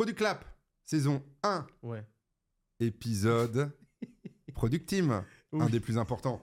Product 0.00 0.16
Clap, 0.16 0.46
saison 0.82 1.22
1, 1.42 1.66
Ouais. 1.82 2.02
épisode 2.80 3.70
Product 4.54 4.86
Team, 4.86 5.22
Oui. 5.52 5.60
un 5.62 5.68
des 5.68 5.78
plus 5.78 5.98
importants. 5.98 6.40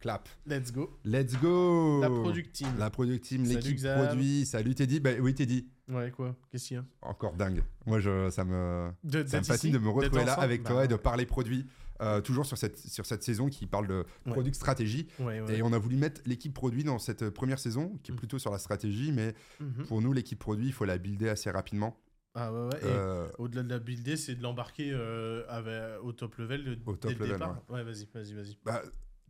Clap. 0.00 0.28
Let's 0.44 0.70
go. 0.70 0.98
Let's 1.06 1.32
go 1.40 2.02
La 2.02 2.10
Product 2.10 2.52
Team. 2.52 2.68
La 2.78 2.90
Product 2.90 3.24
Team, 3.24 3.44
l'équipe 3.44 3.80
produit. 3.82 4.44
Salut 4.44 4.74
Teddy. 4.74 5.00
Bah 5.00 5.12
oui 5.18 5.34
Teddy, 5.34 5.66
Ouais, 5.88 6.10
quoi? 6.10 6.36
Qu'est-ce 6.50 6.68
qu'il 6.68 6.76
y 6.76 6.80
a? 6.80 6.84
Encore 7.00 7.32
dingue. 7.36 7.62
Moi, 7.86 8.00
je, 8.00 8.28
ça 8.28 8.44
me... 8.44 8.90
De- 9.02 9.26
Ça 9.26 9.38
me 9.38 9.44
fascine 9.44 9.70
ici, 9.70 9.78
de 9.78 9.82
me 9.82 9.88
retrouver 9.88 10.26
là 10.26 10.34
avec 10.34 10.62
Bah, 10.64 10.68
toi 10.70 10.84
et 10.84 10.88
de 10.88 10.96
parler 10.96 11.24
produits. 11.24 11.66
euh, 12.02 12.20
toujours 12.20 12.44
sur 12.44 12.58
cette, 12.58 12.76
sur 12.78 13.06
cette 13.06 13.22
saison 13.22 13.48
qui 13.48 13.66
parle 13.66 13.86
de 13.86 14.04
Ouais. 14.26 14.32
product 14.32 14.56
stratégie. 14.56 15.08
Ouais, 15.18 15.40
ouais. 15.40 15.56
Et 15.56 15.62
on 15.62 15.72
a 15.72 15.78
voulu 15.78 15.96
mettre 15.96 16.20
l'équipe 16.26 16.52
produit 16.52 16.84
dans 16.84 16.98
cette 16.98 17.30
première 17.30 17.58
saison, 17.58 17.98
qui 18.02 18.10
est 18.10 18.14
Mm. 18.14 18.18
plutôt 18.18 18.38
sur 18.38 18.50
la 18.50 18.58
stratégie, 18.58 19.10
mais 19.10 19.34
Mhm. 19.58 19.86
pour 19.86 20.02
nous, 20.02 20.12
l'équipe 20.12 20.38
produit, 20.38 20.66
il 20.66 20.72
faut 20.74 20.84
la 20.84 20.98
builder 20.98 21.30
assez 21.30 21.50
rapidement. 21.50 21.98
Ah 22.34 22.52
ouais, 22.52 22.60
ouais. 22.68 22.78
Et 22.82 22.84
Euh, 22.86 23.28
Au-delà 23.38 23.62
de 23.62 23.68
la 23.70 23.78
builder, 23.78 24.16
c'est 24.16 24.34
de 24.36 24.42
l'embarquer 24.42 24.90
euh, 24.92 25.42
avec- 25.48 26.02
au 26.04 26.12
top 26.12 26.36
level 26.36 26.64
de- 26.64 26.78
Au 26.86 26.96
top 26.96 27.10
dès 27.12 27.18
le 27.18 27.24
level, 27.24 27.32
départ. 27.38 27.62
Ouais, 27.68 27.82
vas-y, 27.82 28.06
vas-y, 28.14 28.34
vas-y. 28.34 28.56
bah, 28.64 28.82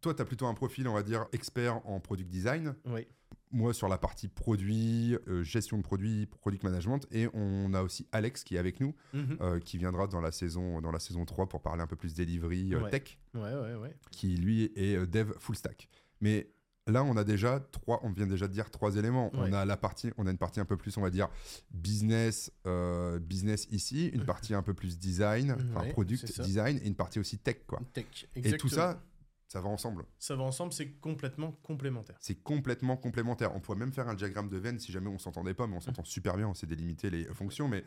toi, 0.03 0.15
tu 0.15 0.23
as 0.23 0.25
plutôt 0.25 0.47
un 0.47 0.55
profil, 0.55 0.87
on 0.89 0.95
va 0.95 1.03
dire, 1.03 1.27
expert 1.33 1.87
en 1.87 2.01
product 2.01 2.29
design. 2.31 2.75
Oui. 2.87 3.07
Moi, 3.53 3.73
sur 3.75 3.89
la 3.89 3.99
partie 3.99 4.29
produit, 4.29 5.17
euh, 5.29 5.43
gestion 5.43 5.77
de 5.77 5.83
produits, 5.83 6.27
product 6.27 6.63
management. 6.63 7.07
Et 7.11 7.29
on 7.35 7.75
a 7.75 7.83
aussi 7.83 8.07
Alex 8.13 8.45
qui 8.45 8.55
est 8.57 8.59
avec 8.59 8.81
nous, 8.81 8.95
Mhm. 9.13 9.61
qui 9.61 9.77
viendra 9.79 10.07
dans 10.07 10.21
la, 10.21 10.31
saison, 10.31 10.81
dans 10.81 10.93
la 10.93 11.01
saison 11.01 11.25
3 11.25 11.49
pour 11.49 11.61
parler 11.63 11.83
un 11.83 11.87
peu 11.87 11.97
plus 11.97 12.15
delivery 12.15 12.75
Ouais. 12.77 12.91
tech, 12.91 13.19
Ouais, 13.35 13.55
ouais, 13.55 13.75
ouais. 13.75 13.97
qui 14.13 14.37
lui 14.37 14.71
est 14.77 15.05
dev 15.07 15.33
full 15.39 15.57
stack. 15.57 15.89
Mais 16.21 16.51
là, 16.87 17.05
on 17.05 17.17
a 17.17 17.25
déjà 17.25 17.61
trois, 17.61 18.01
on 18.03 18.11
vient 18.11 18.27
déjà 18.27 18.49
de 18.49 18.53
dire 18.53 18.71
trois 18.71 18.97
éléments. 18.97 19.31
On 19.35 19.53
a 19.53 19.65
la 19.65 19.77
partie, 19.77 20.11
on 20.17 20.27
a 20.27 20.31
une 20.31 20.39
partie 20.39 20.61
un 20.61 20.65
peu 20.65 20.77
plus, 20.77 20.97
on 20.97 21.03
va 21.03 21.11
dire, 21.11 21.29
business, 21.71 22.53
euh, 22.67 23.19
business 23.19 23.67
ici, 23.71 24.09
une 24.09 24.25
partie 24.25 24.55
un 24.55 24.63
peu 24.63 24.75
plus 24.75 24.99
design, 24.99 25.53
enfin 25.53 25.87
Ouais, 25.87 25.93
product 25.93 26.41
design, 26.43 26.79
et 26.83 26.87
une 26.87 26.95
partie 26.95 27.19
aussi 27.19 27.39
tech, 27.39 27.59
quoi. 27.67 27.81
Tech. 27.93 28.07
Et 28.35 28.41
tout 28.43 28.49
exactement. 28.49 28.71
ça, 28.71 29.03
ça 29.49 29.61
va 29.61 29.69
ensemble. 29.69 30.05
Ça 30.19 30.37
va 30.37 30.45
ensemble, 30.45 30.73
c'est 30.73 30.93
complètement 31.01 31.53
complémentaire. 31.63 32.17
C'est 32.21 32.41
complètement 32.43 32.97
complémentaire. 32.97 33.55
On 33.55 33.61
pourrait 33.61 33.79
même 33.79 33.93
faire 33.93 34.09
un 34.09 34.15
diagramme 34.15 34.49
de 34.49 34.57
veine 34.57 34.79
si 34.79 34.93
jamais 34.93 35.09
on 35.09 35.19
s'entendait 35.19 35.55
pas, 35.55 35.67
mais 35.67 35.77
on 35.77 35.81
s'entend 35.81 36.05
super 36.05 36.37
bien, 36.37 36.49
on 36.49 36.55
sait 36.55 36.67
délimiter 36.67 37.11
les 37.11 37.25
fonctions. 37.25 37.67
Mais 37.67 37.85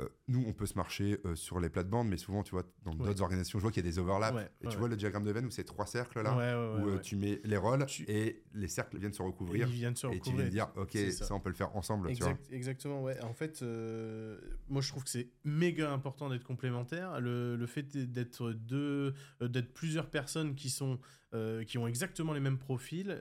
euh, 0.00 0.08
nous, 0.26 0.42
on 0.46 0.52
peut 0.54 0.64
se 0.66 0.74
marcher 0.74 1.20
euh, 1.26 1.34
sur 1.36 1.60
les 1.60 1.68
plates-bandes, 1.68 2.08
mais 2.08 2.16
souvent, 2.16 2.42
tu 2.42 2.52
vois, 2.52 2.64
dans 2.84 2.92
Ouais. 2.92 3.06
d'autres 3.08 3.20
organisations, 3.22 3.58
je 3.58 3.62
vois 3.62 3.70
qu'il 3.70 3.84
y 3.84 3.86
a 3.86 3.90
des 3.90 3.98
overlaps. 3.98 4.34
Ouais, 4.34 4.50
et 4.62 4.66
ouais, 4.66 4.72
tu 4.72 4.78
vois 4.78 4.88
le 4.88 4.96
diagramme 4.96 5.24
de 5.24 5.30
veine 5.32 5.44
où 5.46 5.50
c'est 5.50 5.64
trois 5.64 5.84
cercles 5.86 6.22
là, 6.22 6.34
où 6.80 6.88
euh, 6.88 6.98
tu 6.98 7.16
mets 7.16 7.40
les 7.44 7.56
rôles 7.58 7.84
Tu- 7.86 8.04
et 8.08 8.42
les 8.54 8.68
cercles 8.68 8.98
viennent 8.98 9.12
se 9.12 9.22
Et 9.22 9.26
recouvrir. 9.26 9.68
Ils 9.68 9.72
viennent 9.74 9.94
se 9.96 10.06
Et 10.06 10.18
tu 10.20 10.32
viens 10.32 10.44
recouvrir. 10.44 10.46
de 10.46 10.50
dire, 10.50 10.68
ok, 10.76 11.12
ça. 11.12 11.24
ça. 11.26 11.34
on 11.34 11.40
peut 11.40 11.50
le 11.50 11.54
faire 11.54 11.76
ensemble, 11.76 12.08
tu 12.14 12.22
vois. 12.22 12.30
Exact- 12.32 12.52
exactement, 12.52 13.02
ouais. 13.02 13.20
En 13.22 13.34
fait, 13.34 13.62
moi 14.68 14.80
je 14.80 14.88
trouve 14.88 15.04
que 15.04 15.10
c'est 15.10 15.28
méga 15.44 15.92
important 15.92 16.28
d'être 16.30 16.44
complémentaire. 16.44 17.20
Le, 17.20 17.56
le 17.56 17.66
fait 17.66 17.96
d'être 17.96 18.52
deux, 18.52 19.12
d'être 19.40 19.72
plusieurs 19.74 20.08
personnes 20.10 20.54
qui 20.54 20.70
sont 20.70 20.98
qui 21.66 21.78
ont 21.78 21.86
exactement 21.86 22.34
les 22.34 22.40
mêmes 22.40 22.58
profils, 22.58 23.18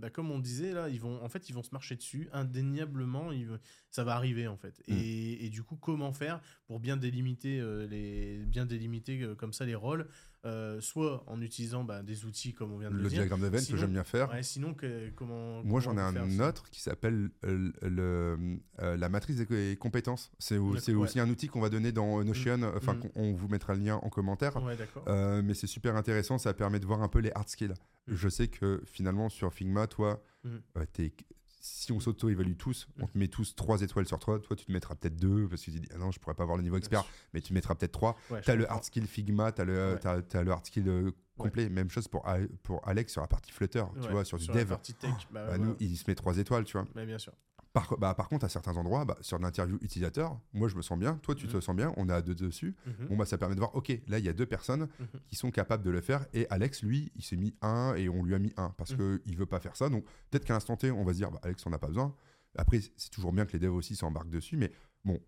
bah, 0.00 0.08
comme 0.10 0.30
on 0.30 0.38
disait 0.38 0.72
là, 0.72 0.88
ils 0.88 1.00
vont 1.00 1.22
en 1.22 1.28
fait 1.28 1.48
ils 1.50 1.54
vont 1.54 1.62
se 1.62 1.72
marcher 1.72 1.94
dessus 1.96 2.28
indéniablement. 2.32 3.32
Ils, 3.32 3.58
ça 3.90 4.04
va 4.04 4.14
arriver 4.14 4.46
en 4.48 4.56
fait. 4.56 4.78
Mm. 4.88 4.92
Et, 4.92 5.46
et 5.46 5.50
du 5.50 5.62
coup, 5.62 5.76
comment 5.76 6.09
faire 6.12 6.40
pour 6.66 6.80
bien 6.80 6.96
délimiter 6.96 7.60
euh, 7.60 7.86
les 7.86 8.38
bien 8.46 8.66
délimiter 8.66 9.20
euh, 9.22 9.34
comme 9.34 9.52
ça 9.52 9.64
les 9.64 9.74
rôles, 9.74 10.06
euh, 10.46 10.80
soit 10.80 11.22
en 11.26 11.40
utilisant 11.42 11.84
bah, 11.84 12.02
des 12.02 12.24
outils 12.24 12.54
comme 12.54 12.72
on 12.72 12.78
vient 12.78 12.90
de 12.90 12.96
le, 12.96 13.02
Le 13.02 13.08
dire. 13.08 13.18
diagramme 13.20 13.50
de 13.50 13.58
Sinon- 13.58 13.74
que 13.76 13.80
j'aime 13.80 13.92
bien 13.92 14.04
faire. 14.04 14.30
Ouais, 14.30 14.42
sinon 14.42 14.74
que, 14.74 15.10
comment 15.10 15.62
Moi, 15.64 15.80
j'en 15.80 15.96
ai 15.98 16.00
un 16.00 16.40
autre 16.40 16.70
qui 16.70 16.80
s'appelle 16.80 17.30
le, 17.42 18.58
la 18.78 19.08
matrice 19.08 19.36
des 19.36 19.76
compétences. 19.76 20.30
C'est 20.38 20.58
ouais. 20.58 20.94
aussi 20.94 21.20
un 21.20 21.28
outil 21.28 21.48
qu'on 21.48 21.60
va 21.60 21.68
donner 21.70 21.92
dans 21.92 22.22
Notion. 22.24 22.62
Enfin, 22.76 22.94
Mm. 22.94 23.00
qu'on- 23.00 23.10
on 23.16 23.32
vous 23.34 23.48
mettra 23.48 23.74
le 23.74 23.80
lien 23.80 23.96
en 23.96 24.08
commentaire. 24.08 24.56
Ouais, 24.62 25.42
mais 25.42 25.54
c'est 25.54 25.66
super 25.66 25.96
intéressant, 25.96 26.38
ça 26.38 26.54
permet 26.54 26.80
de 26.80 26.86
voir 26.86 27.02
un 27.02 27.08
peu 27.08 27.18
les 27.18 27.30
hard 27.34 27.48
skills. 27.48 27.74
Mm. 28.06 28.14
Je 28.14 28.28
sais 28.28 28.48
que 28.48 28.82
finalement 28.86 29.28
sur 29.28 29.52
Figma, 29.52 29.86
toi, 29.86 30.22
Mm. 30.44 30.56
t'es- 30.92 31.12
si 31.60 31.92
on 31.92 32.00
s'auto-évalue 32.00 32.56
tous, 32.56 32.88
on 33.00 33.06
te 33.06 33.16
met 33.18 33.28
tous 33.28 33.54
3 33.54 33.82
étoiles 33.82 34.06
sur 34.06 34.18
3, 34.18 34.40
toi 34.40 34.56
tu 34.56 34.64
te 34.66 34.72
mettras 34.72 34.94
peut-être 34.94 35.16
2 35.16 35.46
parce 35.48 35.60
que 35.64 35.70
tu 35.70 35.78
dis 35.80 35.88
ah 35.94 35.98
non, 35.98 36.10
je 36.10 36.18
pourrais 36.18 36.34
pas 36.34 36.42
avoir 36.42 36.56
le 36.56 36.62
niveau 36.62 36.76
expert, 36.76 37.04
mais 37.34 37.40
tu 37.40 37.52
mettras 37.52 37.74
peut-être 37.74 37.92
3. 37.92 38.16
Ouais, 38.30 38.40
Tu 38.40 38.50
as 38.50 38.56
le 38.56 38.70
hard 38.70 38.82
skill 38.84 39.06
Figma, 39.06 39.52
tu 39.52 39.60
as, 39.60 39.64
le 39.64 39.92
Ouais. 39.92 39.98
t'as- 40.00 40.22
t'as 40.22 40.42
le 40.42 40.50
hard 40.50 40.64
skill 40.66 41.12
complet. 41.38 41.68
Même 41.68 41.90
chose 41.90 42.08
pour, 42.08 42.26
pour 42.62 42.86
Alex 42.88 43.12
sur 43.12 43.22
la 43.22 43.28
partie 43.28 43.50
Flutter, 43.52 43.84
tu 44.02 44.08
vois, 44.08 44.24
sur 44.24 44.38
du 44.38 44.46
la 44.48 44.54
dev. 44.54 44.68
partie 44.68 44.94
tech, 44.94 45.12
bah, 45.30 45.46
Bah, 45.46 45.58
nous, 45.58 45.76
il 45.80 45.96
se 45.96 46.04
met 46.08 46.14
3 46.14 46.36
étoiles, 46.38 46.64
tu 46.64 46.76
vois. 46.76 46.86
Mais 46.94 47.06
bien 47.06 47.18
sûr. 47.18 47.32
Par, 47.72 47.96
bah, 47.98 48.14
par 48.14 48.28
contre, 48.28 48.44
à 48.44 48.48
certains 48.48 48.76
endroits, 48.76 49.04
bah, 49.04 49.16
sur 49.20 49.38
l'interview 49.38 49.78
utilisateur, 49.80 50.40
moi 50.52 50.66
je 50.68 50.74
me 50.74 50.82
sens 50.82 50.98
bien, 50.98 51.18
toi 51.18 51.36
tu 51.36 51.46
Mhm. 51.46 51.52
te 51.52 51.60
sens 51.60 51.76
bien, 51.76 51.92
on 51.96 52.08
est 52.08 52.12
à 52.12 52.20
deux 52.20 52.34
dessus. 52.34 52.74
Mhm. 52.84 53.06
Bon, 53.08 53.16
bah, 53.16 53.24
ça 53.26 53.38
permet 53.38 53.54
de 53.54 53.60
voir, 53.60 53.74
ok, 53.76 53.88
là, 54.08 54.18
il 54.18 54.24
y 54.24 54.28
a 54.28 54.32
deux 54.32 54.46
personnes 54.46 54.88
Mhm. 54.98 55.06
qui 55.28 55.36
sont 55.36 55.52
capables 55.52 55.84
de 55.84 55.90
le 55.90 56.00
faire. 56.00 56.26
Et 56.32 56.48
Alex, 56.50 56.82
lui, 56.82 57.12
il 57.14 57.22
s'est 57.22 57.36
mis 57.36 57.54
un 57.62 57.94
et 57.94 58.08
on 58.08 58.24
lui 58.24 58.34
a 58.34 58.40
mis 58.40 58.52
un 58.56 58.70
parce 58.70 58.96
Mhm. 58.96 59.20
qu'il 59.20 59.36
veut 59.36 59.46
pas 59.46 59.60
faire 59.60 59.76
ça. 59.76 59.88
Donc, 59.88 60.04
peut-être 60.30 60.44
qu'à 60.44 60.54
l'instant 60.54 60.76
T, 60.76 60.90
on 60.90 61.04
va 61.04 61.12
se 61.12 61.18
dire, 61.18 61.30
bah, 61.30 61.38
Alex, 61.44 61.64
on 61.64 61.70
n'a 61.70 61.78
pas 61.78 61.86
besoin. 61.86 62.12
Après, 62.56 62.80
c'est 62.96 63.10
toujours 63.10 63.32
bien 63.32 63.46
que 63.46 63.52
les 63.52 63.60
devs 63.60 63.74
aussi 63.76 63.94
s'embarquent 63.94 64.30
dessus. 64.30 64.56
Mais 64.56 64.72
bon, 65.04 65.20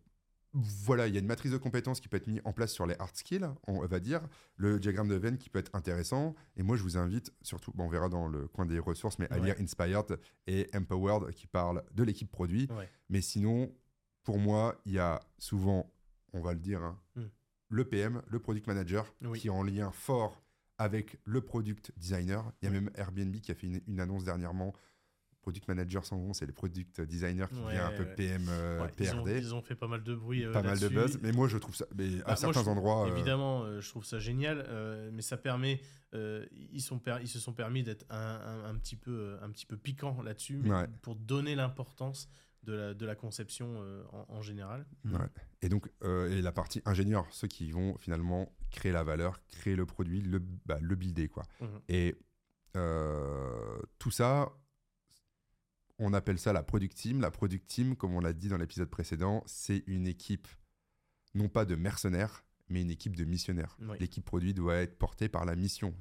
voilà, 0.54 1.06
il 1.06 1.14
y 1.14 1.16
a 1.16 1.20
une 1.20 1.26
matrice 1.26 1.52
de 1.52 1.56
compétences 1.56 2.00
qui 2.00 2.08
peut 2.08 2.16
être 2.18 2.26
mise 2.26 2.40
en 2.44 2.52
place 2.52 2.72
sur 2.72 2.86
les 2.86 2.94
hard 2.98 3.16
skills, 3.16 3.48
on 3.66 3.80
va 3.86 4.00
dire. 4.00 4.20
Le 4.56 4.78
diagramme 4.78 5.08
de 5.08 5.14
veine 5.14 5.38
qui 5.38 5.48
peut 5.48 5.58
être 5.58 5.74
intéressant. 5.74 6.34
Et 6.56 6.62
moi, 6.62 6.76
je 6.76 6.82
vous 6.82 6.98
invite, 6.98 7.32
surtout, 7.42 7.72
bon, 7.74 7.84
on 7.84 7.88
verra 7.88 8.08
dans 8.08 8.28
le 8.28 8.48
coin 8.48 8.66
des 8.66 8.78
ressources, 8.78 9.18
mais 9.18 9.30
à 9.32 9.38
Ouais. 9.38 9.46
lire 9.46 9.54
Inspired 9.58 10.18
et 10.46 10.68
Empowered 10.74 11.30
qui 11.32 11.46
parle 11.46 11.82
de 11.94 12.02
l'équipe 12.02 12.30
produit. 12.30 12.68
Ouais. 12.76 12.88
Mais 13.08 13.22
sinon, 13.22 13.74
pour 14.24 14.38
moi, 14.38 14.80
il 14.84 14.92
y 14.92 14.98
a 14.98 15.20
souvent, 15.38 15.90
on 16.34 16.40
va 16.40 16.52
le 16.52 16.60
dire, 16.60 16.82
hein, 16.82 16.98
Mm. 17.16 17.22
le 17.70 17.84
PM, 17.88 18.22
le 18.28 18.38
product 18.38 18.66
manager, 18.66 19.14
Oui. 19.22 19.38
qui 19.40 19.46
est 19.46 19.50
en 19.50 19.62
lien 19.62 19.90
fort 19.90 20.42
avec 20.78 21.18
le 21.24 21.40
product 21.40 21.92
designer. 21.96 22.52
Il 22.60 22.66
y 22.66 22.68
a 22.68 22.70
même 22.72 22.90
Airbnb 22.96 23.34
qui 23.36 23.52
a 23.52 23.54
fait 23.54 23.66
une, 23.68 23.80
une 23.86 24.00
annonce 24.00 24.24
dernièrement. 24.24 24.74
Product 25.42 25.66
manager 25.68 26.04
sans 26.04 26.16
nom, 26.18 26.32
c'est 26.32 26.46
le 26.46 26.52
product 26.52 27.00
designer 27.00 27.48
qui 27.50 27.58
Ouais, 27.60 27.72
vient 27.72 27.86
un 27.88 27.92
peu. 27.96 28.04
PM, 28.14 28.46
euh, 28.48 28.80
Ouais, 28.82 28.90
ils, 28.98 29.10
ont, 29.10 29.24
PRD. 29.24 29.38
ils 29.38 29.54
ont 29.56 29.60
fait 29.62 29.74
pas 29.74 29.88
mal 29.88 30.02
de 30.04 30.14
bruit. 30.14 30.44
euh, 30.44 30.52
pas 30.52 30.62
mal 30.62 30.78
de 30.78 30.88
buzz. 30.88 31.18
Mais 31.22 31.32
moi, 31.32 31.48
je 31.48 31.58
trouve 31.58 31.74
ça. 31.74 31.84
Mais 31.96 32.08
Bah, 32.08 32.22
à 32.24 32.26
moi, 32.28 32.36
certains 32.36 32.62
je 32.62 32.68
endroits. 32.70 33.06
euh, 33.08 33.12
Évidemment, 33.14 33.80
je 33.80 33.88
trouve 33.88 34.04
ça 34.04 34.18
génial, 34.20 34.66
mais 35.12 35.22
ça 35.22 35.36
permet. 35.36 35.80
ils, 36.14 36.80
sont 36.80 36.98
per- 36.98 37.18
ils 37.22 37.28
se 37.28 37.38
sont 37.40 37.52
permis 37.52 37.82
d'être 37.82 38.04
un, 38.10 38.16
un- 38.16 38.64
un 38.70 38.74
petit 38.76 38.96
peu, 38.96 39.36
un 39.42 39.50
petit 39.50 39.66
peu 39.66 39.76
piquant 39.76 40.22
là-dessus, 40.22 40.60
Ouais. 40.64 40.86
pour 41.02 41.16
donner 41.16 41.54
l'importance 41.56 42.28
de 42.64 42.72
la, 42.74 42.94
de 42.94 43.04
la 43.06 43.16
conception 43.16 43.66
euh, 43.82 44.04
en, 44.12 44.26
en 44.36 44.40
général. 44.42 44.86
Ouais. 45.06 45.18
Et 45.62 45.68
donc, 45.68 45.90
euh, 46.04 46.30
et 46.30 46.40
la 46.40 46.52
partie 46.52 46.80
ingénieur, 46.84 47.26
ceux 47.30 47.48
qui 47.48 47.72
vont 47.72 47.96
finalement 47.98 48.54
créer 48.70 48.92
la 48.92 49.02
valeur, 49.02 49.40
créer 49.48 49.74
le 49.74 49.86
produit, 49.86 50.20
le, 50.20 50.40
bah, 50.66 50.78
le 50.80 50.94
builder, 50.94 51.26
quoi. 51.28 51.42
Mhm. 51.60 51.80
Et 51.88 52.14
euh, 52.76 53.78
tout 53.98 54.10
ça, 54.10 54.52
on 56.02 56.12
appelle 56.12 56.38
ça 56.38 56.52
la 56.52 56.62
product 56.62 56.96
team. 56.96 57.20
La 57.20 57.30
product 57.30 57.66
team, 57.66 57.96
comme 57.96 58.14
on 58.14 58.20
l'a 58.20 58.32
dit 58.32 58.48
dans 58.48 58.58
l'épisode 58.58 58.90
précédent, 58.90 59.42
c'est 59.46 59.84
une 59.86 60.06
équipe, 60.06 60.48
non 61.34 61.48
pas 61.48 61.64
de 61.64 61.76
mercenaires, 61.76 62.44
mais 62.68 62.82
une 62.82 62.90
équipe 62.90 63.16
de 63.16 63.24
missionnaires. 63.24 63.76
Oui. 63.80 63.96
L'équipe 64.00 64.24
produit 64.24 64.54
doit 64.54 64.76
être 64.76 64.98
portée 64.98 65.28
par 65.28 65.44
la 65.44 65.54
mission, 65.54 65.94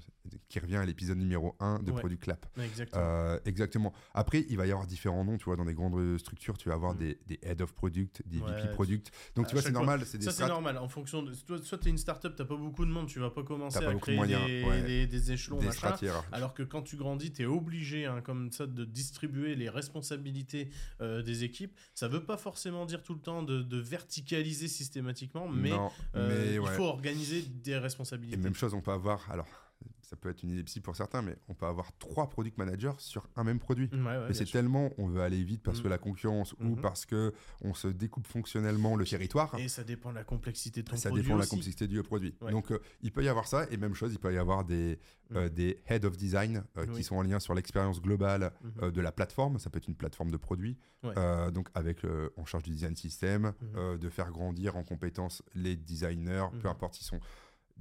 qui 0.50 0.60
revient 0.60 0.76
à 0.78 0.86
l'épisode 0.86 1.18
numéro 1.18 1.56
1 1.60 1.80
de 1.80 1.92
Ouais. 1.92 2.00
Product 2.00 2.22
Clap. 2.24 2.46
Ouais, 2.58 2.66
Exactement. 2.66 3.02
Euh, 3.04 3.40
exactement. 3.46 3.94
Après, 4.14 4.46
il 4.50 4.58
va 4.58 4.66
y 4.68 4.72
avoir 4.72 4.86
différents 4.88 5.24
noms, 5.26 5.38
tu 5.38 5.46
vois, 5.46 5.56
dans 5.56 5.66
des 5.66 5.74
grandes 5.74 6.18
structures, 6.20 6.58
tu 6.58 6.70
vas 6.70 6.76
avoir 6.76 6.94
Mm. 6.94 6.98
des, 7.00 7.20
des 7.28 7.40
head 7.44 7.62
of 7.62 7.74
product, 7.74 8.22
des 8.26 8.40
Ouais, 8.40 8.62
VP 8.62 8.74
product. 8.74 9.12
Donc, 9.36 9.46
à 9.46 9.50
tu 9.50 9.56
vois, 9.56 9.62
c'est 9.64 9.72
normal, 9.72 10.02
c'est 10.06 10.22
Ça, 10.22 10.32
c'est 10.32 10.48
normal. 10.48 10.78
En 10.78 10.88
fonction 10.90 11.24
de. 11.24 11.34
Soit, 11.34 11.64
soit 11.64 11.78
tu 11.78 11.88
es 11.88 11.92
une 11.92 11.98
startup, 11.98 12.36
tu 12.36 12.46
pas 12.46 12.56
beaucoup 12.56 12.86
de 12.86 12.92
monde, 12.92 13.08
tu 13.08 13.20
vas 13.20 13.30
pas 13.32 13.44
commencer 13.44 13.80
pas 13.80 13.90
à 13.90 13.94
de 13.94 14.00
créer 14.00 14.18
des, 14.28 14.64
ouais. 14.64 14.82
des- 14.84 15.08
des 15.08 15.32
échelons, 15.32 15.62
machin. 15.62 15.96
Alors 16.32 16.54
que 16.54 16.64
quand 16.64 16.82
tu 16.84 16.96
grandis, 16.98 17.32
tu 17.32 17.42
es 17.42 17.46
obligé, 17.46 18.06
hein, 18.06 18.22
comme 18.22 18.52
ça, 18.52 18.68
de 18.68 18.86
distribuer 18.86 19.56
les 19.56 19.70
responsabilités 19.70 20.70
euh, 21.02 21.22
des 21.22 21.44
équipes. 21.44 21.76
Ça 21.96 22.08
veut 22.08 22.24
pas 22.24 22.38
forcément 22.38 22.86
dire 22.86 23.04
tout 23.04 23.14
le 23.14 23.20
temps 23.22 23.44
de, 23.44 23.62
de 23.62 23.78
verticaliser 23.78 24.68
systématiquement, 24.68 25.48
mais, 25.48 25.70
non, 25.70 25.90
euh, 26.16 26.28
mais 26.30 26.56
il 26.56 26.76
faut 26.76 26.84
organiser 26.86 27.42
des 27.42 27.72
Et 27.72 27.78
responsabilités. 27.78 28.38
même 28.38 28.56
chose, 28.56 28.74
on 28.74 28.82
peut 28.82 28.92
avoir, 28.92 29.30
alors, 29.32 29.48
ça 30.12 30.18
peut 30.18 30.30
être 30.30 30.44
une 30.44 30.50
idée 30.50 30.64
psy 30.66 30.82
pour 30.82 30.94
certains, 30.98 31.22
mais 31.22 31.38
on 31.48 31.54
peut 31.54 31.66
avoir 31.66 31.94
trois 31.98 32.30
product 32.30 32.58
managers 32.58 32.92
sur 32.98 33.30
un 33.38 33.46
même 33.46 33.60
produit. 33.60 33.90
Ouais, 33.94 34.00
ouais, 34.02 34.26
Mais 34.28 34.34
c'est 34.34 34.44
tellement 34.52 34.90
on 34.98 35.08
veut 35.08 35.22
aller 35.22 35.42
vite 35.42 35.64
parce 35.64 35.80
Mm. 35.80 35.84
que 35.84 35.88
la 35.88 35.98
concurrence 35.98 36.52
ou 36.60 36.76
Mhm. 36.76 36.82
parce 36.82 37.06
que 37.06 37.34
on 37.62 37.74
se 37.74 37.88
découpe 37.88 38.28
fonctionnellement 38.28 38.98
le 38.98 39.06
territoire. 39.06 39.56
Et 39.58 39.70
ça 39.70 39.86
dépend 39.86 40.10
de 40.10 40.16
la 40.16 40.26
complexité 40.26 40.84
de 40.84 40.90
ton 40.90 40.98
ça 40.98 41.08
produit 41.10 41.24
dépend 41.24 41.36
de 41.38 41.42
la 41.42 41.48
complexité 41.48 41.88
du 41.88 42.04
produit. 42.04 42.36
Ouais. 42.42 42.52
Donc, 42.52 42.72
euh, 42.74 42.80
il 43.02 43.14
peut 43.14 43.24
y 43.24 43.30
avoir 43.30 43.48
ça, 43.48 43.66
et 43.72 43.78
même 43.78 43.94
chose, 43.94 44.12
il 44.12 44.20
peut 44.20 44.34
y 44.34 44.38
avoir 44.38 44.66
des, 44.66 45.00
euh, 45.34 45.48
des 45.48 45.82
head 45.88 46.04
of 46.04 46.18
design 46.18 46.64
euh, 46.78 46.86
Oui. 46.90 46.96
qui 46.98 47.04
sont 47.04 47.16
en 47.16 47.22
lien 47.22 47.40
sur 47.40 47.54
l'expérience 47.54 48.02
globale 48.02 48.52
euh, 48.82 48.92
de 48.92 49.00
la 49.00 49.14
plateforme. 49.14 49.60
Ça 49.60 49.70
peut 49.70 49.78
être 49.78 49.88
une 49.88 49.96
plateforme 49.96 50.30
de 50.32 50.38
produit, 50.38 50.78
Ouais. 51.04 51.14
euh, 51.18 51.52
donc 51.52 51.70
avec 51.74 52.00
en 52.36 52.44
charge 52.46 52.64
du 52.64 52.72
design 52.72 52.98
système, 52.98 53.44
Mhm. 53.44 53.54
euh, 53.78 53.98
de 53.98 54.10
faire 54.10 54.30
grandir 54.30 54.76
en 54.76 54.84
compétences 54.84 55.42
les 55.56 55.78
designers, 55.78 56.48
peu 56.62 56.68
importe 56.68 56.96
s'ils 56.96 57.06
sont 57.06 57.22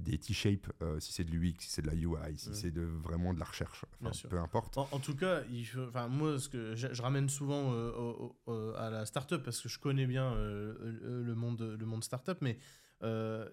des 0.01 0.19
T-shapes, 0.19 0.73
euh, 0.83 0.99
si 1.01 1.13
c'est 1.13 1.25
de 1.25 1.31
l'UX, 1.31 1.55
si 1.61 1.71
c'est 1.71 1.83
de 1.83 1.87
la 1.87 1.95
UI, 1.95 2.37
si 2.37 2.51
c'est 2.55 2.71
de, 2.71 2.83
vraiment 2.83 3.33
de 3.35 3.39
la 3.39 3.45
recherche, 3.45 3.85
peu 4.29 4.39
importe. 4.39 4.79
En, 4.79 4.89
en 4.93 4.99
tout 4.99 5.15
cas, 5.15 5.43
il 5.51 5.65
moi, 6.11 6.39
ce 6.39 6.49
que 6.49 6.75
je, 6.75 6.89
je 6.93 7.03
ramène 7.03 7.29
souvent 7.29 7.73
euh, 7.73 7.91
au- 7.93 8.37
au- 8.47 8.53
au- 8.53 8.75
à 8.77 8.91
la 8.91 9.07
startup 9.07 9.43
parce 9.43 9.61
que 9.61 9.69
je 9.69 9.79
connais 9.79 10.07
bien 10.07 10.33
euh, 10.35 11.23
le, 11.25 11.35
monde, 11.35 11.77
le 11.79 11.87
monde 11.87 12.03
startup, 12.05 12.39
mais 12.41 12.59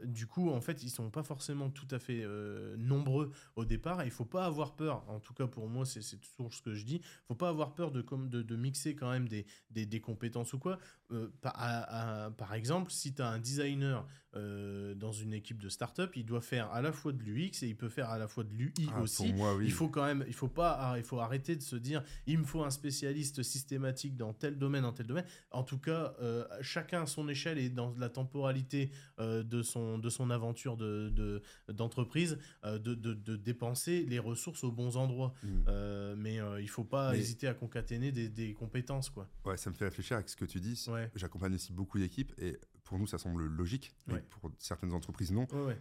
du 0.04 0.28
coup, 0.28 0.50
en 0.50 0.62
fait, 0.62 0.84
ils 0.84 0.90
sont 0.90 1.10
pas 1.10 1.24
forcément 1.24 1.70
tout 1.70 1.88
à 1.92 2.00
fait 2.00 2.22
euh, 2.24 2.76
nombreux 2.78 3.32
au 3.56 3.66
départ. 3.66 4.04
Il 4.04 4.12
faut 4.12 4.26
pas 4.26 4.46
avoir 4.46 4.76
peur. 4.76 5.04
En 5.10 5.20
tout 5.20 5.34
cas, 5.34 5.48
pour 5.48 5.68
moi, 5.68 5.86
c'est 5.86 6.02
toujours 6.20 6.54
ce 6.54 6.62
que 6.62 6.74
je 6.74 6.84
dis. 6.86 7.02
faut 7.28 7.36
pas 7.36 7.50
avoir 7.50 7.74
peur 7.76 7.92
de, 7.92 8.02
de, 8.28 8.42
de 8.42 8.56
mixer 8.56 8.96
quand 8.96 9.10
même 9.12 9.28
des, 9.28 9.46
des, 9.72 9.86
des 9.86 10.02
compétences 10.02 10.54
ou 10.54 10.60
quoi. 10.60 10.80
Euh, 11.12 11.30
par, 11.42 11.54
à- 11.58 12.26
à- 12.26 12.32
par 12.32 12.54
exemple, 12.54 12.92
si 12.92 13.14
tu 13.14 13.22
as 13.22 13.30
un 13.30 13.40
designer 13.40 14.06
euh, 14.36 14.94
dans 14.94 15.14
une 15.14 15.34
équipe 15.34 15.62
de 15.62 15.70
startup, 15.70 16.12
il 16.16 16.26
doit 16.26 16.42
faire 16.42 16.70
à 16.72 16.82
la 16.82 16.92
fois 16.92 17.14
de 17.14 17.24
l'UX 17.24 17.64
et 17.64 17.68
il 17.68 17.76
peut 17.78 17.90
faire 17.90 18.10
à 18.10 18.18
la 18.18 18.28
fois 18.28 18.44
de 18.44 18.54
l'UI 18.54 18.74
Ah, 18.94 19.02
aussi. 19.02 19.28
Pour 19.30 19.36
moi, 19.38 19.56
oui. 19.56 19.64
Il 19.66 19.72
faut 19.72 19.88
quand 19.88 20.06
même, 20.06 20.26
il 20.28 20.34
faut 20.34 20.50
pas, 20.50 20.94
il 20.98 21.04
faut 21.04 21.20
arrêter 21.20 21.56
de 21.56 21.62
se 21.62 21.76
dire, 21.78 22.04
il 22.28 22.38
me 22.40 22.44
faut 22.44 22.64
un 22.64 22.70
spécialiste 22.70 23.42
systématique 23.42 24.18
dans 24.18 24.34
tel 24.34 24.58
domaine, 24.60 24.82
dans 24.84 24.92
tel 24.92 25.08
domaine. 25.08 25.26
En 25.52 25.64
tout 25.64 25.80
cas, 25.80 26.14
euh, 26.22 26.46
chacun 26.62 27.04
à 27.04 27.06
son 27.06 27.30
échelle 27.30 27.58
et 27.58 27.70
dans 27.70 27.96
la 27.98 28.10
temporalité 28.10 28.92
euh, 29.20 29.37
de 29.44 29.62
son 29.62 29.98
de 30.00 30.10
son 30.10 30.30
aventure 30.30 30.78
de 30.78 31.10
de- 31.10 31.42
d'entreprise, 31.72 32.38
euh, 32.64 32.78
de, 32.80 32.94
de, 32.96 33.14
de 33.14 33.36
dépenser 33.36 34.06
les 34.06 34.20
ressources 34.20 34.64
aux 34.64 34.72
bons 34.72 34.98
endroits. 34.98 35.34
Mm. 35.44 35.48
Euh, 35.68 36.16
mais 36.18 36.40
euh, 36.40 36.62
il 36.62 36.70
faut 36.70 36.84
pas 36.84 37.12
Mais- 37.12 37.20
hésiter 37.20 37.48
à 37.48 37.54
concaténer 37.54 38.12
des, 38.12 38.30
des 38.30 38.54
compétences, 38.54 39.10
quoi. 39.10 39.30
Ouais, 39.46 39.58
ça 39.58 39.70
me 39.70 39.76
fait 39.76 39.86
réfléchir 39.86 40.16
avec 40.18 40.30
ce 40.30 40.36
que 40.36 40.46
tu 40.46 40.60
dis. 40.60 40.86
Ouais. 40.90 41.12
J'accompagne 41.16 41.54
aussi 41.56 41.74
beaucoup 41.74 42.00
d'équipes 42.00 42.34
et 42.38 42.58
pour 42.84 42.98
nous, 43.00 43.08
ça 43.08 43.18
semble 43.18 43.46
logique, 43.46 43.94
mais 44.08 44.14
Ouais. 44.16 44.26
pour 44.30 44.52
certaines 44.60 44.94
entreprises, 44.94 45.32
non. 45.32 45.46
Ouais. 45.52 45.78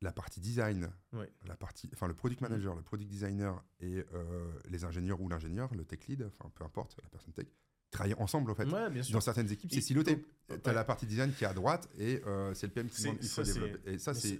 La 0.00 0.12
partie 0.12 0.38
design, 0.40 0.88
Ouais. 1.12 1.28
la 1.46 1.56
partie, 1.56 1.90
enfin 1.92 2.06
le 2.06 2.14
product 2.14 2.40
manager, 2.40 2.76
le 2.76 2.82
product 2.82 3.10
designer 3.10 3.64
et 3.80 4.04
euh, 4.14 4.52
les 4.68 4.84
ingénieurs 4.84 5.20
ou 5.20 5.28
l'ingénieur, 5.28 5.74
le 5.74 5.84
tech 5.84 6.06
lead, 6.06 6.30
enfin 6.38 6.50
peu 6.54 6.62
importe, 6.64 6.96
la 7.02 7.08
personne 7.08 7.32
tech, 7.32 7.48
travaillent 7.90 8.14
ensemble 8.18 8.50
en 8.50 8.54
fait. 8.54 8.64
Ouais, 8.64 8.90
bien 8.90 9.02
sûr. 9.02 9.12
Dans 9.12 9.20
certaines 9.20 9.50
équipes, 9.50 9.72
c'est 9.72 9.80
siloté. 9.80 10.24
Ouais. 10.48 10.58
Tu 10.62 10.70
as 10.70 10.72
la 10.72 10.84
partie 10.84 11.06
design 11.06 11.32
qui 11.32 11.44
est 11.44 11.46
à 11.46 11.54
droite 11.54 11.88
et 11.98 12.22
euh, 12.26 12.54
c'est 12.54 12.66
le 12.66 12.72
PM 12.72 12.88
qui 12.88 13.02
demande 13.02 13.18
il 13.20 13.28
faut 13.28 13.42
développer. 13.42 13.92
Et 13.92 13.98
ça, 13.98 14.14
c'est. 14.14 14.38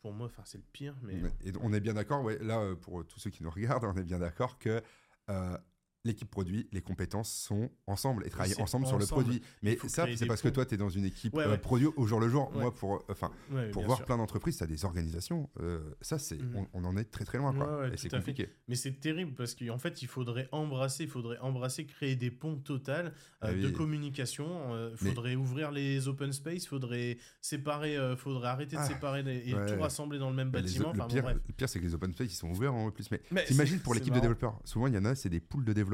pour 0.00 0.12
moi, 0.12 0.26
enfin, 0.26 0.42
c'est 0.44 0.58
le 0.58 0.64
pire. 0.72 0.94
Mais 1.02 1.14
Et 1.44 1.52
on 1.60 1.72
est 1.72 1.80
bien 1.80 1.94
d'accord, 1.94 2.22
ouais, 2.22 2.38
là, 2.40 2.60
euh, 2.60 2.74
pour 2.74 3.04
tous 3.06 3.18
ceux 3.18 3.30
qui 3.30 3.42
nous 3.42 3.50
regardent, 3.50 3.84
on 3.94 3.96
est 3.96 4.04
bien 4.04 4.18
d'accord 4.18 4.58
que 4.58 4.82
euh, 5.28 5.58
l'équipe 6.04 6.30
produit, 6.30 6.66
les 6.72 6.80
compétences 6.80 7.30
sont 7.30 7.70
ensemble 7.86 8.26
et 8.26 8.30
travaillent 8.30 8.54
ensemble, 8.60 8.86
sur 8.86 8.98
le 8.98 9.04
produit. 9.06 9.42
Mais 9.62 9.76
ça, 9.86 10.06
c'est 10.16 10.26
parce 10.26 10.40
que 10.40 10.48
toi, 10.48 10.64
tu 10.64 10.74
es 10.74 10.76
dans 10.78 10.88
une 10.88 11.04
équipe 11.04 11.34
Ouais, 11.34 11.44
euh, 11.44 11.56
produit 11.58 11.88
au 11.96 12.06
jour 12.06 12.20
le 12.20 12.28
jour. 12.28 12.50
Ouais. 12.54 12.62
Moi, 12.62 12.74
pour, 12.74 12.94
euh, 12.94 12.98
enfin, 13.10 13.30
pour 13.72 13.84
voir 13.84 13.98
sûr. 13.98 14.06
plein 14.06 14.16
d'entreprises, 14.16 14.56
tu 14.56 14.62
as 14.64 14.66
des 14.66 14.84
organisations. 14.84 15.50
euh, 15.60 15.80
ça, 16.00 16.18
c'est, 16.18 16.40
Mhm. 16.40 16.66
on, 16.74 16.82
on 16.82 16.84
en 16.84 16.96
est 16.96 17.04
très 17.04 17.24
très 17.24 17.36
loin. 17.38 17.52
Quoi. 17.52 17.88
Et 17.88 17.96
c'est 17.96 18.08
fait. 18.08 18.16
compliqué. 18.16 18.48
Mais 18.68 18.74
c'est 18.76 18.92
terrible 18.98 19.34
parce 19.34 19.54
qu'en 19.54 19.78
fait, 19.78 20.00
il 20.02 20.08
faudrait 20.08 20.48
embrasser, 20.52 21.04
il 21.04 21.10
faudrait 21.10 21.38
embrasser, 21.38 21.84
créer 21.86 22.16
des 22.16 22.30
ponts 22.30 22.56
totales 22.56 23.06
euh, 23.06 23.48
Ah 23.48 23.52
de 23.52 23.66
oui. 23.66 23.72
communication. 23.72 24.48
Il 24.74 24.96
Mais- 25.02 25.10
faudrait 25.10 25.34
ouvrir 25.36 25.70
les 25.70 26.08
open 26.08 26.32
space, 26.32 26.66
faudrait 26.66 27.18
séparer, 27.42 27.96
faudrait 28.16 28.48
arrêter 28.48 28.76
de 28.76 28.80
Ah, 28.80 28.86
séparer 28.86 29.22
les- 29.22 29.50
et 29.50 29.52
tout 29.52 29.80
rassembler 29.80 30.18
dans 30.18 30.30
le 30.30 30.36
même 30.36 30.48
les- 30.48 30.62
bâtiment. 30.62 30.92
le, 30.94 31.52
pire, 31.56 31.68
c'est 31.68 31.78
que 31.78 31.84
les 31.84 31.94
open 31.94 32.12
space, 32.14 32.32
ils 32.32 32.36
sont 32.36 32.50
ouverts 32.50 32.72
en 32.74 32.90
plus. 32.90 33.10
Mais 33.10 33.20
t'imagines 33.46 33.80
pour 33.80 33.92
l'équipe 33.94 34.14
de 34.14 34.20
développeurs, 34.20 34.58
souvent, 34.64 34.86
il 34.86 34.94
y 34.94 34.98
en 34.98 35.04
a, 35.04 35.14
c'est 35.14 35.28
des 35.28 35.40
poules 35.40 35.64
de 35.64 35.72
développeurs. 35.74 35.89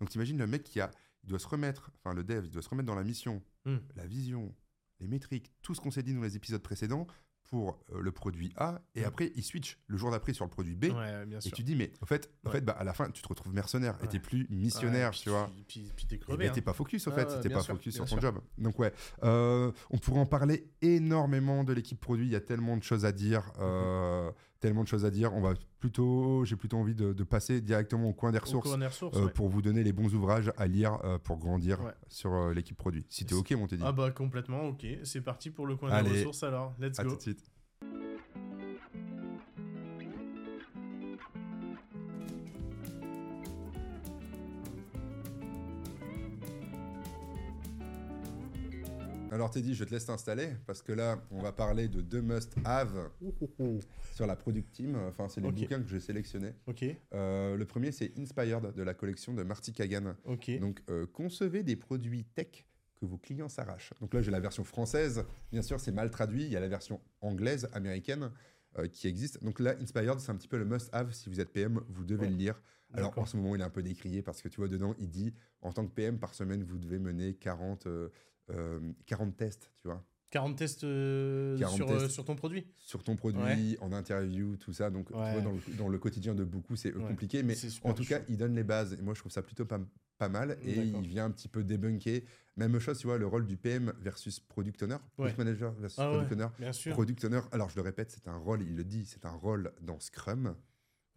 Donc, 0.00 0.10
t'imagines 0.10 0.38
le 0.38 0.46
mec 0.46 0.62
qui 0.64 0.80
a, 0.80 0.90
il 1.22 1.28
doit 1.30 1.38
se 1.38 1.48
remettre, 1.48 1.90
enfin, 2.04 2.14
le 2.14 2.24
dev, 2.24 2.44
il 2.46 2.50
doit 2.50 2.62
se 2.62 2.68
remettre 2.68 2.86
dans 2.86 2.94
la 2.94 3.04
mission, 3.04 3.42
Hmm. 3.64 3.78
la 3.96 4.06
vision, 4.06 4.54
les 5.00 5.08
métriques, 5.08 5.50
tout 5.62 5.74
ce 5.74 5.80
qu'on 5.80 5.90
s'est 5.90 6.02
dit 6.02 6.12
dans 6.14 6.20
les 6.22 6.36
épisodes 6.36 6.62
précédents 6.62 7.06
pour 7.50 7.78
euh, 7.92 8.00
le 8.00 8.10
produit 8.10 8.52
A. 8.56 8.80
Et 8.94 9.02
Hmm. 9.02 9.06
après, 9.06 9.32
il 9.36 9.42
switch 9.42 9.78
le 9.86 9.96
jour 9.98 10.10
d'après 10.10 10.32
sur 10.32 10.44
le 10.46 10.50
produit 10.50 10.74
B. 10.74 10.84
Ouais, 10.84 11.26
bien 11.26 11.38
Et 11.40 11.50
tu 11.50 11.62
dis, 11.62 11.76
mais 11.76 11.92
au 12.02 12.06
fait, 12.06 12.30
au 12.44 12.48
Ouais. 12.48 12.54
fait 12.56 12.60
bah, 12.62 12.72
à 12.72 12.84
la 12.84 12.92
fin, 12.94 13.10
tu 13.10 13.22
te 13.22 13.28
retrouves 13.28 13.52
mercenaire 13.54 13.98
et 14.02 14.08
t'es 14.08 14.18
plus 14.18 14.46
missionnaire, 14.50 15.10
tu 15.12 15.28
vois. 15.30 15.50
Puis, 15.68 15.90
t'es 16.08 16.16
Et 16.16 16.18
crevé. 16.18 16.38
ben, 16.44 16.50
hein. 16.50 16.52
t'es 16.54 16.62
pas 16.62 16.72
focus, 16.72 17.06
au 17.06 17.12
fait. 17.12 17.40
t'es 17.40 17.48
pas 17.50 17.60
sûr, 17.60 17.74
focus 17.74 17.94
sur 17.94 18.04
ton 18.04 18.10
sûr. 18.12 18.20
job. 18.20 18.40
Donc, 18.58 18.78
ouais. 18.78 18.92
Euh, 19.24 19.72
on 19.90 19.98
pourrait 19.98 20.20
en 20.20 20.26
parler 20.26 20.70
énormément 20.82 21.64
de 21.64 21.72
l'équipe 21.72 22.00
produit. 22.00 22.26
Il 22.26 22.32
y 22.32 22.36
a 22.36 22.40
tellement 22.40 22.76
de 22.76 22.82
choses 22.82 23.04
à 23.04 23.12
dire. 23.12 23.44
Mhm. 23.56 23.60
euh, 23.60 24.32
tellement 24.60 24.82
de 24.82 24.88
choses 24.88 25.04
à 25.04 25.10
dire. 25.10 25.32
On 25.34 25.40
va 25.40 25.54
plutôt, 25.80 26.44
j'ai 26.44 26.56
plutôt 26.56 26.78
envie 26.78 26.94
de, 26.94 27.12
de 27.12 27.24
passer 27.24 27.60
directement 27.60 28.08
au 28.08 28.12
coin 28.12 28.32
des 28.32 28.38
ressources. 28.38 28.68
euh, 28.74 29.24
ouais. 29.26 29.32
pour 29.32 29.48
vous 29.48 29.60
donner 29.62 29.84
les 29.84 29.92
bons 29.92 30.14
ouvrages 30.14 30.50
à 30.56 30.66
lire 30.66 30.98
euh, 31.04 31.18
pour 31.18 31.36
grandir 31.38 31.80
Ouais. 31.82 31.92
sur 32.08 32.32
euh, 32.32 32.54
l'équipe 32.54 32.76
produit. 32.76 33.04
Si 33.10 33.26
t'es 33.26 33.34
OK, 33.34 33.50
mon 33.52 33.66
Teddy. 33.66 33.82
Ah 33.84 33.92
bah 33.92 34.10
complètement, 34.10 34.62
ok. 34.68 34.86
C'est 35.04 35.20
parti 35.20 35.50
pour 35.50 35.66
le 35.66 35.76
coin 35.76 35.90
Allez. 35.90 36.10
des 36.10 36.16
ressources 36.18 36.42
alors. 36.42 36.74
Let's 36.80 36.98
à 36.98 37.04
go. 37.04 37.10
tout 37.10 37.16
de 37.16 37.22
suite. 37.22 37.44
Alors 49.34 49.50
Teddy, 49.50 49.74
je 49.74 49.82
te 49.82 49.90
laisse 49.90 50.06
t'installer 50.06 50.50
parce 50.64 50.80
que 50.80 50.92
là, 50.92 51.20
on 51.32 51.42
va 51.42 51.50
parler 51.50 51.88
de 51.88 52.00
deux 52.00 52.22
must-have 52.22 53.10
sur 54.14 54.28
la 54.28 54.36
Product 54.36 54.70
Team. 54.70 54.94
Enfin, 55.08 55.28
c'est 55.28 55.40
les 55.40 55.48
Ok. 55.48 55.56
bouquins 55.56 55.82
que 55.82 55.88
j'ai 55.88 55.98
sélectionnés. 55.98 56.52
Ok, 56.68 56.84
Euh, 57.12 57.56
le 57.56 57.64
premier, 57.64 57.90
c'est 57.90 58.16
Inspired 58.16 58.72
de 58.72 58.82
la 58.84 58.94
collection 58.94 59.34
de 59.34 59.42
Marty 59.42 59.72
Kagan. 59.72 60.14
ok. 60.24 60.56
Donc, 60.60 60.82
euh, 60.88 61.06
concevez 61.06 61.64
des 61.64 61.74
produits 61.74 62.22
tech 62.36 62.64
que 62.94 63.06
vos 63.06 63.18
clients 63.18 63.48
s'arrachent. 63.48 63.92
Donc 64.00 64.14
là, 64.14 64.22
j'ai 64.22 64.30
la 64.30 64.38
version 64.38 64.62
française. 64.62 65.24
Bien 65.50 65.62
sûr, 65.62 65.80
c'est 65.80 65.90
mal 65.90 66.12
traduit. 66.12 66.44
Il 66.44 66.52
y 66.52 66.56
a 66.56 66.60
la 66.60 66.68
version 66.68 67.00
anglaise, 67.20 67.68
américaine, 67.72 68.30
euh, 68.78 68.86
qui 68.86 69.08
existe. 69.08 69.42
Donc 69.42 69.58
là, 69.58 69.74
Inspired, 69.80 70.20
c'est 70.20 70.30
un 70.30 70.36
petit 70.36 70.46
peu 70.48 70.58
le 70.58 70.64
must-have. 70.64 71.12
Si 71.12 71.28
vous 71.28 71.40
êtes 71.40 71.50
PM, 71.52 71.80
vous 71.88 72.04
devez 72.04 72.26
Ouais. 72.26 72.30
le 72.30 72.36
lire. 72.36 72.62
Alors, 72.92 73.18
en 73.18 73.26
ce 73.26 73.36
moment, 73.36 73.56
il 73.56 73.60
est 73.60 73.64
un 73.64 73.70
peu 73.70 73.82
décrié 73.82 74.22
parce 74.22 74.40
que 74.40 74.48
tu 74.48 74.58
vois, 74.58 74.68
dedans, 74.68 74.94
il 75.00 75.10
dit 75.10 75.34
en 75.60 75.72
tant 75.72 75.84
que 75.84 75.90
PM, 75.92 76.20
par 76.20 76.34
semaine, 76.34 76.62
vous 76.62 76.78
devez 76.78 77.00
mener 77.00 77.34
40, 77.34 77.86
euh, 77.88 77.90
euh, 78.04 78.10
40 79.06 79.36
tests, 79.36 79.72
tu 79.80 79.88
vois, 79.88 80.04
40 80.30 80.56
tests, 80.58 80.82
euh, 80.84 81.56
40 81.58 81.76
sur, 81.76 81.86
tests. 81.86 82.00
euh, 82.04 82.08
sur 82.08 82.24
ton 82.24 82.34
produit. 82.34 82.66
sur 82.76 83.04
ton 83.04 83.14
produit, 83.16 83.40
Ouais. 83.40 83.78
en 83.80 83.92
interview, 83.92 84.56
tout 84.56 84.72
ça. 84.72 84.90
Donc, 84.90 85.08
tu 85.08 85.14
Ouais. 85.16 85.32
vois, 85.32 85.40
dans 85.42 85.52
le, 85.52 85.76
dans 85.76 85.88
le 85.88 85.98
quotidien 85.98 86.34
de 86.34 86.42
beaucoup, 86.44 86.74
c'est 86.76 86.92
euh, 86.92 86.98
Ouais. 86.98 87.06
compliqué. 87.08 87.42
Mais 87.44 87.54
en 87.84 87.94
tout 87.94 88.04
cas, 88.04 88.20
il 88.28 88.36
donne 88.36 88.54
les 88.56 88.64
bases. 88.64 88.94
Et 88.94 89.02
moi, 89.02 89.14
je 89.14 89.20
trouve 89.20 89.30
ça 89.30 89.42
plutôt 89.42 89.64
pas, 89.64 89.80
pas 90.18 90.28
mal. 90.28 90.58
Et 90.64 90.74
il 90.80 91.06
vient 91.06 91.26
un 91.26 91.30
petit 91.30 91.46
peu 91.48 91.62
débunker. 91.62 92.24
Même 92.56 92.78
chose, 92.80 92.98
tu 92.98 93.06
vois, 93.06 93.16
le 93.18 93.26
rôle 93.28 93.46
du 93.46 93.56
PM 93.56 93.92
versus 94.00 94.40
product 94.40 94.82
owner. 94.82 94.96
Product 95.16 95.38
manager 95.38 95.72
versus 95.74 95.98
Ah 96.00 96.08
product 96.10 96.32
owner. 96.32 96.48
Bien 96.58 96.72
sûr. 96.72 96.92
Product 96.94 97.24
owner, 97.24 97.40
alors 97.52 97.68
je 97.70 97.76
le 97.76 97.82
répète, 97.82 98.10
c'est 98.10 98.26
un 98.28 98.36
rôle, 98.36 98.62
il 98.62 98.74
le 98.74 98.82
dit, 98.84 99.04
c'est 99.06 99.24
un 99.26 99.32
rôle 99.32 99.72
dans 99.82 100.00
Scrum. 100.00 100.56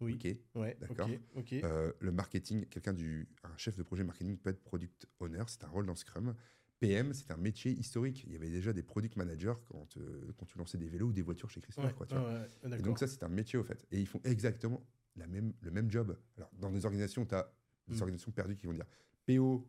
Oui. 0.00 0.14
Ok. 0.14 0.36
Ouais, 0.62 0.76
D'accord. 0.80 1.08
ok, 1.08 1.20
ok. 1.34 1.52
Euh, 1.64 1.92
le 1.98 2.12
marketing, 2.12 2.66
quelqu'un 2.66 2.92
du. 2.92 3.28
Un 3.42 3.56
chef 3.56 3.76
de 3.76 3.82
projet 3.82 4.04
marketing 4.04 4.36
peut 4.36 4.50
être 4.50 4.62
product 4.62 5.08
owner, 5.18 5.42
c'est 5.48 5.64
un 5.64 5.68
rôle 5.68 5.86
dans 5.86 5.96
Scrum. 5.96 6.36
PM, 6.80 7.12
c'est 7.12 7.30
un 7.30 7.36
métier 7.36 7.72
historique. 7.72 8.24
Il 8.26 8.32
y 8.32 8.36
avait 8.36 8.50
déjà 8.50 8.72
des 8.72 8.82
product 8.82 9.16
managers 9.16 9.54
quand, 9.66 9.96
euh, 9.96 10.32
quand 10.36 10.46
tu 10.46 10.58
lançais 10.58 10.78
des 10.78 10.88
vélos 10.88 11.08
ou 11.08 11.12
des 11.12 11.22
voitures 11.22 11.50
chez 11.50 11.60
Chrysler. 11.60 11.84
Ouais, 11.84 11.92
quoi, 11.92 12.06
tu 12.06 12.14
ouais, 12.14 12.20
vois. 12.20 12.30
ouais, 12.70 12.78
Et 12.78 12.82
donc 12.82 12.98
ça, 12.98 13.06
c'est 13.06 13.22
un 13.22 13.28
métier 13.28 13.58
au 13.58 13.64
fait. 13.64 13.84
Et 13.90 13.98
ils 14.00 14.06
font 14.06 14.20
exactement 14.24 14.86
la 15.16 15.26
même, 15.26 15.52
le 15.62 15.70
même 15.70 15.90
job. 15.90 16.16
Alors, 16.36 16.50
dans 16.58 16.70
des 16.70 16.84
organisations, 16.84 17.26
tu 17.26 17.34
as 17.34 17.52
des 17.88 17.96
Mm. 17.96 18.02
organisations 18.02 18.30
perdues 18.32 18.54
qui 18.56 18.66
vont 18.66 18.72
dire 18.74 18.86
PO, 19.26 19.68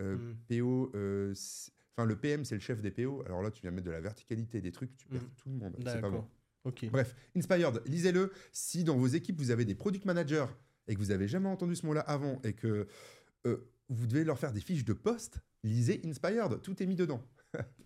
euh, 0.00 0.16
Mm. 0.16 0.36
PO, 0.48 0.92
euh, 0.94 1.34
enfin 1.96 2.04
le 2.06 2.16
PM, 2.16 2.44
c'est 2.44 2.54
le 2.56 2.60
chef 2.60 2.82
des 2.82 2.90
PO. 2.90 3.22
Alors 3.24 3.40
là, 3.42 3.50
tu 3.50 3.62
viens 3.62 3.70
mettre 3.70 3.86
de 3.86 3.90
la 3.92 4.00
verticalité, 4.00 4.60
des 4.60 4.72
trucs, 4.72 4.94
tu 4.96 5.06
perds 5.08 5.22
Mm. 5.22 5.30
tout 5.36 5.48
le 5.48 5.54
monde. 5.56 5.76
C'est 5.86 6.00
pas 6.00 6.10
bon. 6.10 6.28
Bref, 6.90 7.16
Inspired, 7.34 7.82
lisez-le. 7.86 8.30
Si 8.52 8.84
dans 8.84 8.96
vos 8.96 9.08
équipes, 9.08 9.38
vous 9.38 9.50
avez 9.50 9.64
des 9.64 9.74
product 9.74 10.04
managers 10.04 10.46
et 10.86 10.94
que 10.94 10.98
vous 11.00 11.10
avez 11.10 11.26
jamais 11.26 11.48
entendu 11.48 11.74
ce 11.74 11.84
mot-là 11.86 12.02
avant 12.02 12.40
et 12.44 12.52
que 12.52 12.86
euh, 13.46 13.56
vous 13.92 14.06
devez 14.06 14.24
leur 14.24 14.38
faire 14.38 14.52
des 14.52 14.60
fiches 14.60 14.84
de 14.84 14.92
poste, 14.92 15.38
lisez 15.62 16.00
Inspired. 16.04 16.60
Tout 16.62 16.82
est 16.82 16.86
mis 16.86 16.96
dedans. 16.96 17.22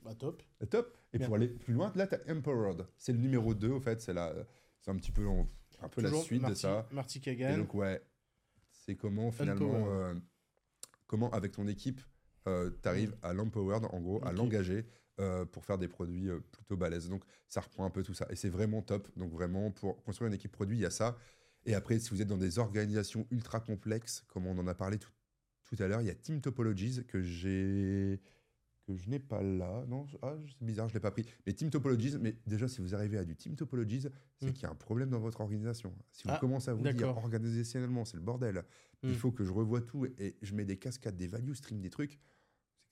Bah, 0.03 0.15
top. 0.15 0.43
Top. 0.71 0.97
Et 1.13 1.19
Bien. 1.19 1.27
pour 1.27 1.37
aller 1.37 1.49
plus 1.49 1.75
loin, 1.75 1.93
là, 1.97 2.07
tu 2.07 2.15
as 2.15 2.33
Empowered. 2.33 2.87
C'est 2.99 3.13
le 3.13 3.19
numéro 3.19 3.55
2, 3.55 3.69
au 3.71 3.81
fait. 3.81 4.01
C'est 4.01 4.13
la- 4.15 4.35
c'est 4.81 4.91
un 4.91 4.97
petit 4.97 5.11
peu, 5.13 5.27
un 5.81 5.89
peu 5.89 6.01
la 6.03 6.13
suite 6.13 6.45
de 6.47 6.55
ça. 6.55 6.87
Marty 6.93 7.19
Et 7.19 7.21
Kagan. 7.21 7.59
donc, 7.59 7.75
ouais, 7.75 8.01
c'est 8.71 8.95
comment 8.95 9.33
finalement, 9.33 9.87
euh, 9.89 10.15
comment 11.09 11.31
avec 11.33 11.53
ton 11.53 11.67
équipe, 11.67 12.01
tu 12.45 12.89
arrives 12.89 13.17
à 13.23 13.33
l'empowered, 13.33 13.85
en 13.91 14.01
gros, 14.01 14.25
à 14.25 14.33
l'engager 14.33 14.87
euh, 15.19 15.45
pour 15.47 15.65
faire 15.65 15.79
des 15.79 15.89
produits 15.89 16.29
euh, 16.29 16.39
plutôt 16.53 16.77
balèzes. 16.77 17.09
Donc, 17.09 17.25
ça 17.49 17.61
reprend 17.63 17.85
un 17.85 17.91
peu 17.91 18.03
tout 18.05 18.15
ça. 18.15 18.27
Et 18.31 18.37
c'est 18.37 18.51
vraiment 18.51 18.83
top. 18.83 19.09
Donc, 19.17 19.33
vraiment, 19.33 19.71
pour 19.73 20.01
construire 20.05 20.29
une 20.29 20.35
équipe 20.35 20.53
produit, 20.53 20.77
il 20.77 20.83
y 20.83 20.87
a 20.87 20.91
ça. 20.91 21.17
Et 21.65 21.75
après, 21.75 21.99
si 21.99 22.11
vous 22.11 22.23
êtes 22.23 22.29
dans 22.29 22.37
des 22.37 22.59
organisations 22.61 23.27
ultra 23.33 23.59
complexes, 23.59 24.23
comme 24.29 24.47
on 24.47 24.57
en 24.59 24.67
a 24.69 24.75
parlé 24.75 24.99
tout, 24.99 25.11
tout 25.67 25.77
à 25.81 25.89
l'heure, 25.89 26.01
il 26.01 26.07
y 26.07 26.11
a 26.11 26.15
Team 26.15 26.41
Topologies 26.41 27.05
que 27.07 27.21
j'ai 27.23 28.21
que 28.87 28.95
je 28.97 29.09
n'ai 29.11 29.19
pas 29.19 29.43
là. 29.43 29.85
Non, 29.89 30.07
ah, 30.23 30.35
c'est 30.47 30.65
bizarre, 30.65 30.89
je 30.89 30.95
l'ai 30.95 31.01
pas 31.01 31.11
pris. 31.11 31.27
Mais 31.45 31.53
Team 31.53 31.71
Topologies, 31.71 32.17
mais 32.21 32.37
déjà, 32.47 32.69
si 32.69 32.81
vous 32.81 32.95
arrivez 32.95 33.19
à 33.19 33.25
du 33.25 33.35
Team 33.35 33.57
Topologies, 33.57 34.03
c'est 34.39 34.47
Mm. 34.47 34.53
qu'il 34.53 34.63
y 34.63 34.67
a 34.67 34.71
un 34.71 34.77
problème 34.77 35.11
dans 35.11 35.19
votre 35.19 35.41
organisation. 35.41 35.93
Si 36.13 36.23
vous 36.23 36.35
Ah, 36.35 36.39
commencez 36.39 36.71
à 36.71 36.75
vous 36.75 36.89
dire 36.89 37.09
organisationnellement, 37.17 38.05
c'est 38.05 38.17
le 38.17 38.23
bordel, 38.23 38.63
il 39.03 39.15
faut 39.17 39.33
que 39.33 39.45
je 39.45 39.51
revoie 39.51 39.81
tout 39.81 40.07
et 40.07 40.37
je 40.41 40.55
mets 40.55 40.65
des 40.65 40.77
cascades, 40.77 41.17
des 41.17 41.27
value 41.27 41.53
streams, 41.55 41.81
des 41.81 41.91
trucs, 41.91 42.21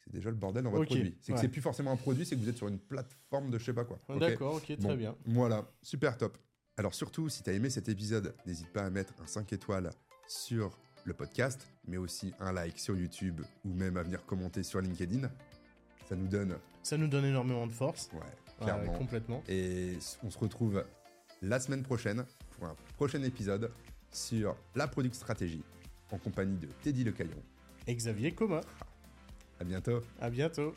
c'est 0.01 0.13
déjà 0.13 0.31
le 0.31 0.37
bordel 0.37 0.65
dans 0.65 0.71
votre 0.73 0.85
produit. 0.87 1.17
C'est 1.21 1.31
que 1.33 1.37
ouais. 1.37 1.41
c'est 1.43 1.49
plus 1.49 1.61
forcément 1.63 1.93
un 1.93 1.97
produit, 1.97 2.27
c'est 2.27 2.35
que 2.35 2.41
vous 2.41 2.49
êtes 2.49 2.57
sur 2.57 2.67
une 2.69 2.81
plateforme 2.81 3.51
de 3.51 3.59
je 3.59 3.65
sais 3.65 3.73
pas 3.73 3.85
quoi. 3.85 4.01
D'accord, 4.19 4.57
ok, 4.57 4.65
très 4.65 4.77
Bon, 4.77 4.97
bien. 4.97 5.17
Voilà, 5.27 5.71
super 5.81 6.19
top. 6.19 6.37
Alors 6.77 6.93
surtout, 6.93 7.29
si 7.29 7.45
tu 7.45 7.51
as 7.51 7.53
aimé 7.53 7.71
cet 7.71 7.89
épisode, 7.89 8.35
n'hésite 8.47 8.73
pas 8.73 8.83
à 8.85 8.91
mettre 8.91 9.15
un 9.23 9.27
5 9.29 9.53
étoiles 9.53 9.91
sur 10.27 10.77
le 11.05 11.15
podcast, 11.15 11.67
mais 11.87 11.97
aussi 11.97 12.33
un 12.41 12.53
like 12.53 12.79
sur 12.79 12.97
YouTube 12.97 13.41
ou 13.65 13.73
même 13.75 13.97
à 13.97 14.03
venir 14.03 14.25
commenter 14.27 14.63
sur 14.63 14.81
LinkedIn. 14.81 15.29
Ça 16.09 16.17
nous 16.17 16.27
donne, 16.29 16.57
Ça 16.83 16.97
nous 16.97 17.09
donne 17.09 17.25
énormément 17.27 17.67
de 17.67 17.73
force. 17.73 18.11
ouais, 18.13 18.19
Ouais, 18.21 18.65
clairement. 18.67 18.93
complètement. 18.93 19.43
Et 19.49 19.99
on 20.23 20.31
se 20.31 20.39
retrouve 20.39 20.85
la 21.43 21.59
semaine 21.61 21.83
prochaine 21.83 22.25
pour 22.53 22.67
un 22.69 22.77
prochain 22.97 23.23
épisode 23.23 23.71
sur 24.13 24.57
la 24.77 24.87
product 24.87 25.15
stratégie 25.17 25.65
en 26.13 26.19
compagnie 26.19 26.57
de 26.57 26.69
Teddy 26.83 27.03
Lecaillon. 27.05 27.43
Et 27.87 27.95
Xavier 27.97 28.33
Coma. 28.33 28.61
À 29.61 29.65
bientôt. 29.65 30.01
À 30.21 30.31
bientôt. 30.31 30.75